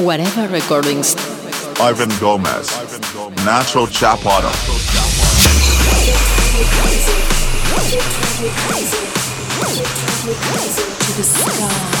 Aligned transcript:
Guareber 0.00 0.50
Recordings. 0.50 1.14
Ivan 1.78 2.08
Gomez. 2.18 2.70
Nacho 3.44 3.86
Chapado. 3.86 4.50
To 11.00 11.12
the 11.16 11.22
sky. 11.22 12.00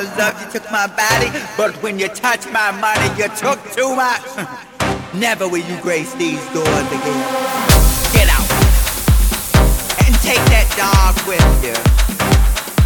My 0.00 0.16
love, 0.16 0.40
you 0.40 0.50
took 0.50 0.70
my 0.70 0.86
body. 0.86 1.28
But 1.56 1.74
when 1.82 1.98
you 1.98 2.08
touch 2.08 2.46
my 2.52 2.70
money, 2.72 3.08
you 3.20 3.28
took 3.36 3.60
too 3.72 3.94
much. 3.94 4.22
Never 5.14 5.48
will 5.48 5.64
you 5.64 5.80
grace 5.82 6.14
these 6.14 6.42
doors 6.54 6.88
again. 6.88 7.22
Get 8.14 8.28
out 8.30 8.48
and 10.04 10.14
take 10.22 10.42
that 10.54 10.68
dog 10.78 11.14
with 11.28 11.50
you. 11.64 11.76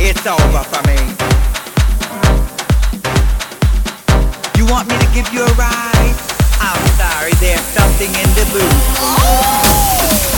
It's 0.02 0.26
over 0.26 0.64
for 0.72 0.82
me. 0.91 0.98
You 4.58 4.66
want 4.70 4.88
me 4.88 4.96
to 4.98 5.08
give 5.14 5.32
you 5.32 5.44
a 5.44 5.54
ride? 5.54 6.16
I'm 6.60 6.82
sorry, 6.98 7.32
there's 7.38 7.60
something 7.60 8.08
in 8.08 8.28
the 8.34 8.46
booth. 8.52 10.34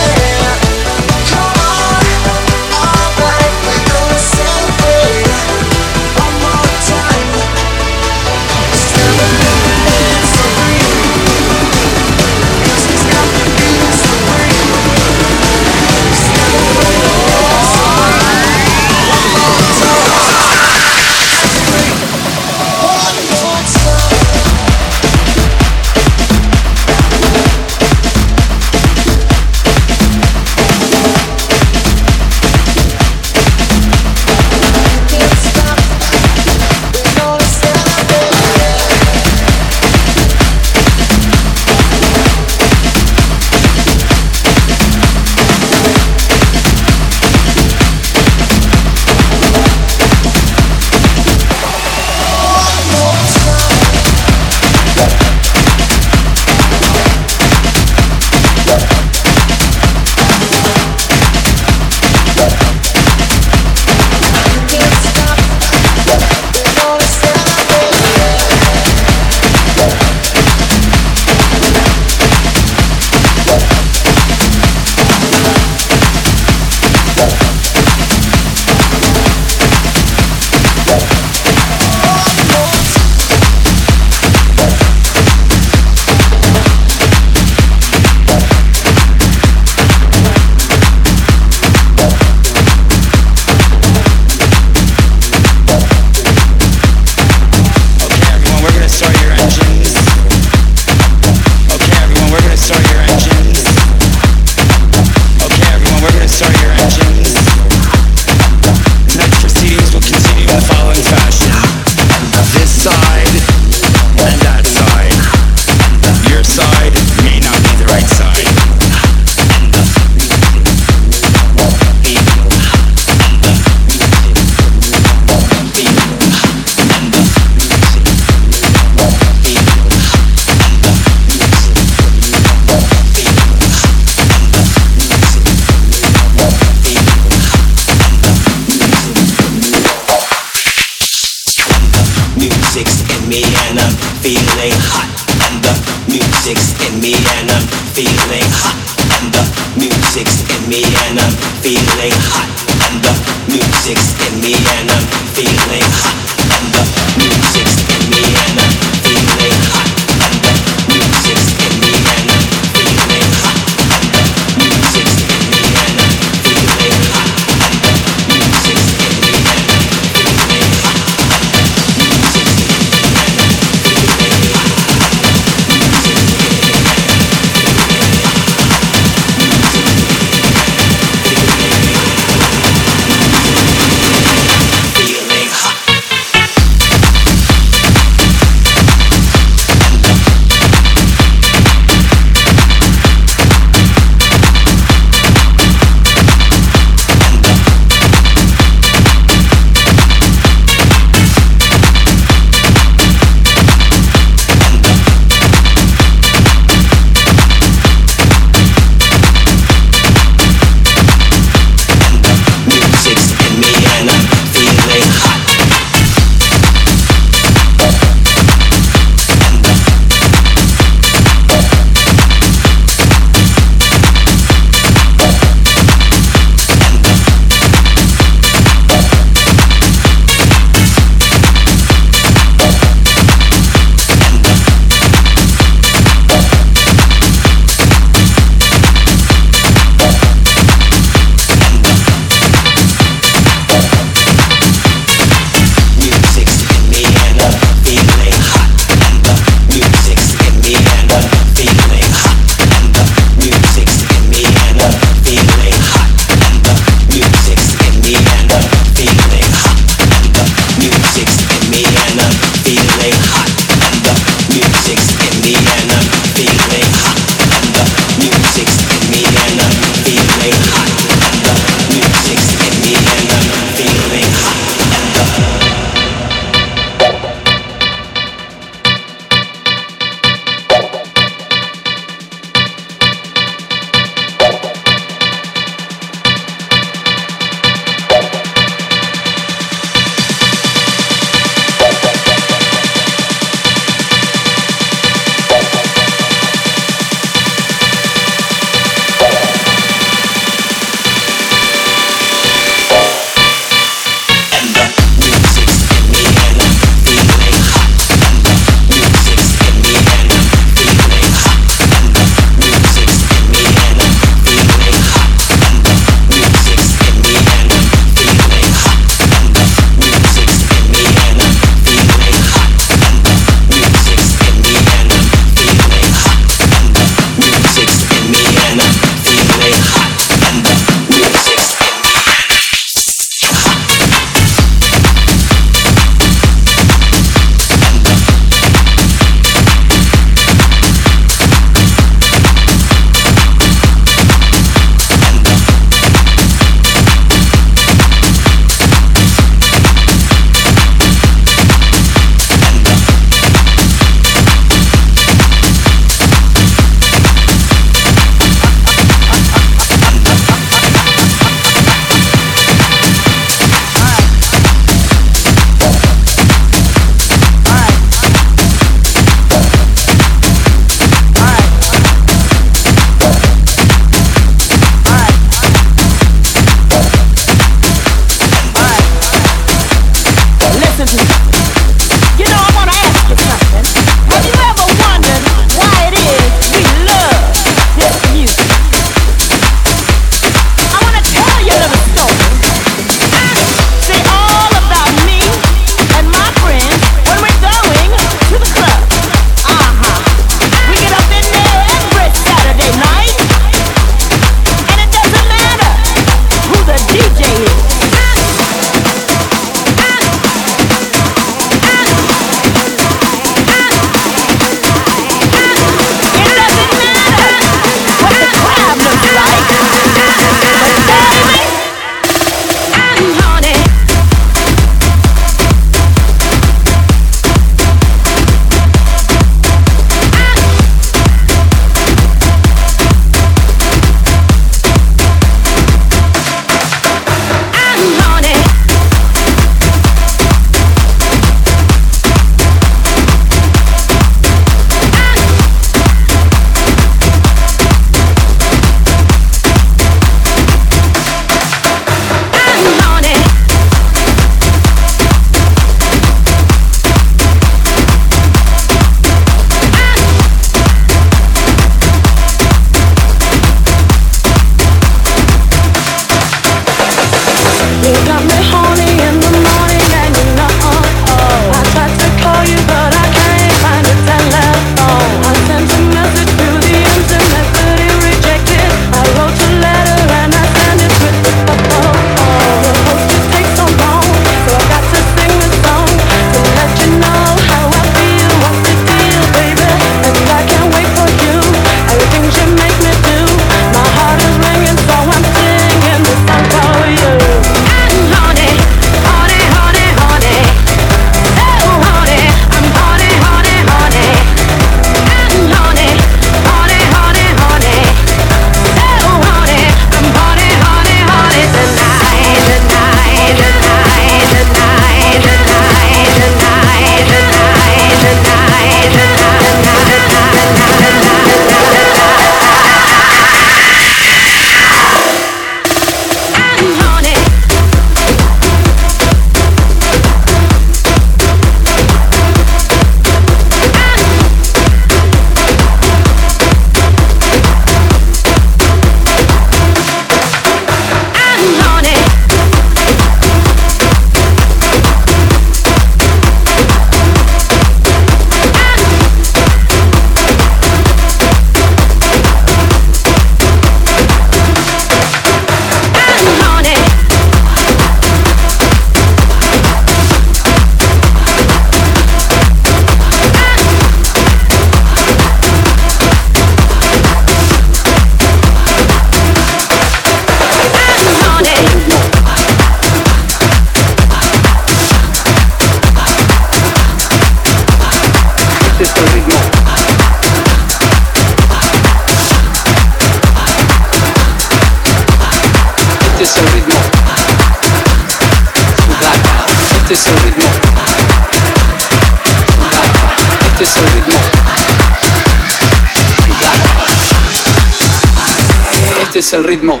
Es 599.46 599.52
el 599.52 599.62
ritmo. 599.62 600.00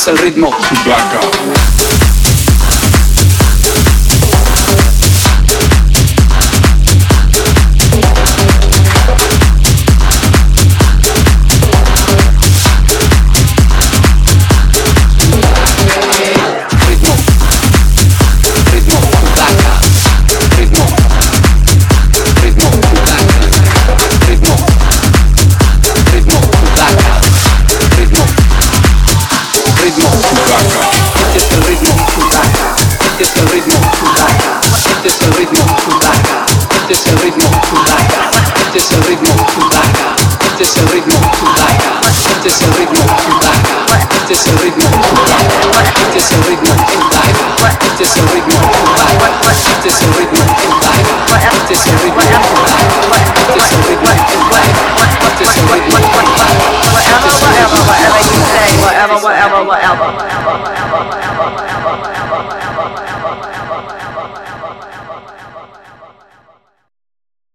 Es 0.00 0.08
el 0.08 0.18
ritmo. 0.18 0.50
Ritmo. 0.50 1.59